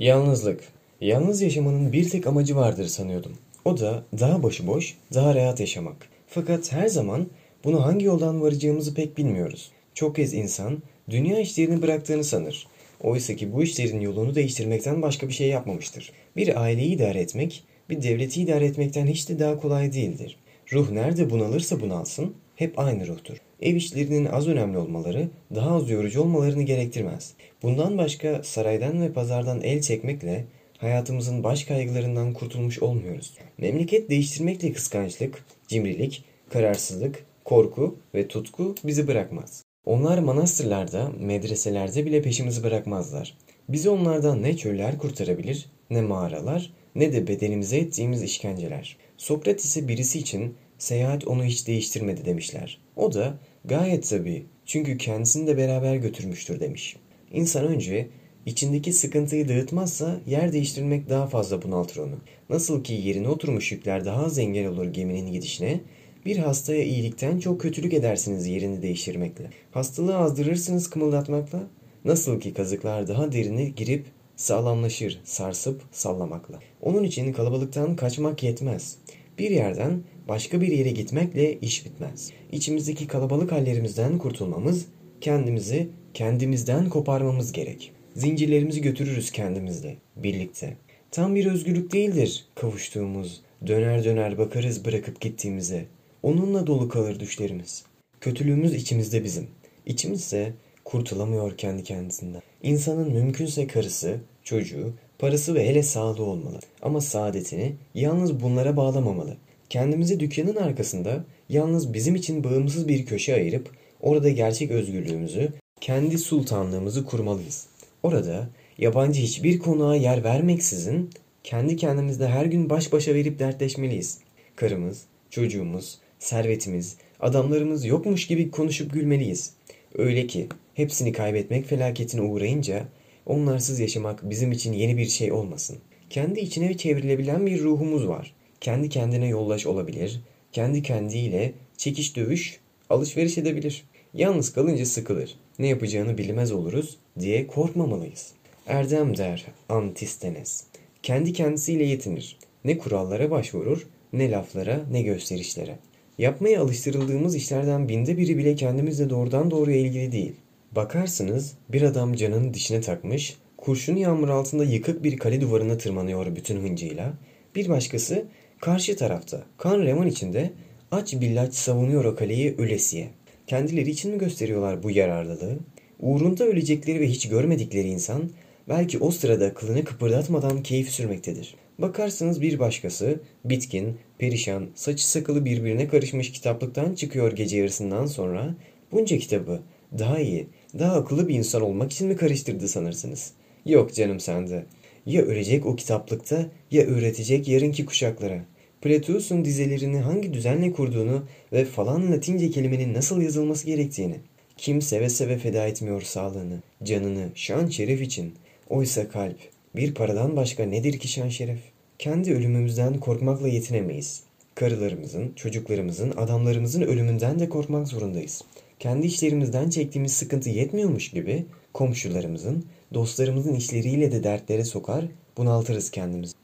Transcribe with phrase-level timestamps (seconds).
[0.00, 0.60] Yalnızlık.
[1.00, 3.32] Yalnız yaşamanın bir tek amacı vardır sanıyordum.
[3.64, 5.96] O da daha başıboş, daha rahat yaşamak.
[6.28, 7.26] Fakat her zaman
[7.64, 9.70] bunu hangi yoldan varacağımızı pek bilmiyoruz.
[9.94, 12.66] Çok kez insan dünya işlerini bıraktığını sanır.
[13.02, 16.12] Oysa ki bu işlerin yolunu değiştirmekten başka bir şey yapmamıştır.
[16.36, 20.36] Bir aileyi idare etmek, bir devleti idare etmekten hiç de daha kolay değildir.
[20.72, 23.36] Ruh nerede bunalırsa bunalsın, hep aynı ruhtur.
[23.62, 27.34] Ev işlerinin az önemli olmaları, daha az yorucu olmalarını gerektirmez.
[27.62, 30.44] Bundan başka saraydan ve pazardan el çekmekle
[30.78, 33.34] hayatımızın baş kaygılarından kurtulmuş olmuyoruz.
[33.58, 39.64] Memleket değiştirmekle kıskançlık, cimrilik, kararsızlık, korku ve tutku bizi bırakmaz.
[39.86, 43.36] Onlar manastırlarda, medreselerde bile peşimizi bırakmazlar.
[43.68, 48.96] Bizi onlardan ne çöller kurtarabilir, ne mağaralar, ne de bedenimize ettiğimiz işkenceler.
[49.16, 52.78] Sokrates'e birisi için seyahat onu hiç değiştirmedi demişler.
[52.96, 53.34] O da
[53.64, 56.96] gayet tabii çünkü kendisini de beraber götürmüştür demiş.
[57.32, 58.08] İnsan önce
[58.46, 62.16] içindeki sıkıntıyı dağıtmazsa yer değiştirmek daha fazla bunaltır onu.
[62.50, 65.80] Nasıl ki yerine oturmuş yükler daha az engel olur geminin gidişine,
[66.26, 69.50] bir hastaya iyilikten çok kötülük edersiniz yerini değiştirmekle.
[69.70, 71.62] Hastalığı azdırırsınız kımıldatmakla.
[72.04, 76.58] Nasıl ki kazıklar daha derine girip sağlamlaşır sarsıp sallamakla.
[76.82, 78.96] Onun için kalabalıktan kaçmak yetmez.
[79.38, 82.30] Bir yerden başka bir yere gitmekle iş bitmez.
[82.52, 84.86] İçimizdeki kalabalık hallerimizden kurtulmamız,
[85.20, 87.92] kendimizi kendimizden koparmamız gerek.
[88.16, 90.76] Zincirlerimizi götürürüz kendimizle, birlikte.
[91.10, 95.84] Tam bir özgürlük değildir kavuştuğumuz, döner döner bakarız bırakıp gittiğimize.
[96.22, 97.84] Onunla dolu kalır düşlerimiz.
[98.20, 99.46] Kötülüğümüz içimizde bizim.
[99.86, 100.52] İçimizse
[100.84, 102.42] kurtulamıyor kendi kendisinden.
[102.62, 106.58] İnsanın mümkünse karısı, çocuğu, parası ve hele sağlığı olmalı.
[106.82, 109.36] Ama saadetini yalnız bunlara bağlamamalı.
[109.70, 117.04] Kendimizi dükkanın arkasında yalnız bizim için bağımsız bir köşe ayırıp orada gerçek özgürlüğümüzü, kendi sultanlığımızı
[117.04, 117.66] kurmalıyız.
[118.02, 121.10] Orada yabancı hiçbir konuğa yer vermeksizin
[121.44, 124.18] kendi kendimizde her gün baş başa verip dertleşmeliyiz.
[124.56, 129.52] Karımız, çocuğumuz, servetimiz, adamlarımız yokmuş gibi konuşup gülmeliyiz.
[129.94, 132.84] Öyle ki hepsini kaybetmek felaketine uğrayınca
[133.26, 135.78] onlarsız yaşamak bizim için yeni bir şey olmasın.
[136.10, 138.34] Kendi içine çevrilebilen bir ruhumuz var.
[138.60, 140.20] Kendi kendine yollaş olabilir,
[140.52, 142.60] kendi kendiyle çekiş dövüş,
[142.90, 143.84] alışveriş edebilir.
[144.14, 145.34] Yalnız kalınca sıkılır.
[145.58, 148.32] Ne yapacağını bilmez oluruz diye korkmamalıyız.
[148.66, 150.64] Erdem der Antistenes.
[151.02, 152.38] Kendi kendisiyle yetinir.
[152.64, 155.78] Ne kurallara başvurur, ne laflara, ne gösterişlere.
[156.18, 160.32] Yapmaya alıştırıldığımız işlerden binde biri bile kendimizle doğrudan doğruya ilgili değil.
[160.72, 166.56] Bakarsınız bir adam canını dişine takmış, kurşun yağmur altında yıkık bir kale duvarına tırmanıyor bütün
[166.56, 167.12] hıncıyla.
[167.54, 168.24] Bir başkası
[168.60, 170.52] karşı tarafta kan revan içinde
[170.90, 173.08] aç billaç savunuyor o kaleyi ölesiye.
[173.46, 175.58] Kendileri için mi gösteriyorlar bu yararlılığı?
[176.00, 178.30] Uğrunda ölecekleri ve hiç görmedikleri insan
[178.68, 181.54] belki o sırada kılını kıpırdatmadan keyif sürmektedir.
[181.78, 188.54] Bakarsınız bir başkası bitkin, perişan, saçı sakalı birbirine karışmış kitaplıktan çıkıyor gece yarısından sonra
[188.92, 189.60] bunca kitabı
[189.98, 190.46] daha iyi,
[190.78, 193.32] daha akıllı bir insan olmak için mi karıştırdı sanırsınız?
[193.66, 194.64] Yok canım sende.
[195.06, 198.44] Ya ölecek o kitaplıkta ya öğretecek yarınki kuşaklara.
[198.82, 204.16] Platus'un dizelerini hangi düzenle kurduğunu ve falan latince kelimenin nasıl yazılması gerektiğini.
[204.56, 208.34] Kim seve seve feda etmiyor sağlığını, canını, şan şeref için.
[208.68, 209.36] Oysa kalp,
[209.76, 211.58] bir paradan başka nedir ki şan şeref?
[211.98, 214.22] Kendi ölümümüzden korkmakla yetinemeyiz.
[214.54, 218.42] Karılarımızın, çocuklarımızın, adamlarımızın ölümünden de korkmak zorundayız.
[218.78, 221.44] Kendi işlerimizden çektiğimiz sıkıntı yetmiyormuş gibi
[221.74, 222.64] komşularımızın,
[222.94, 225.04] dostlarımızın işleriyle de dertlere sokar,
[225.36, 226.34] bunaltırız kendimizi.